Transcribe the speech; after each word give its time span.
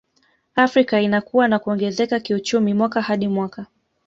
Afrika 0.55 1.01
inakua 1.01 1.47
na 1.47 1.59
kuongezeka 1.59 2.19
kiuchumi 2.19 2.73
mwaka 2.73 3.01
hadi 3.01 3.27
mwaka 3.27 3.65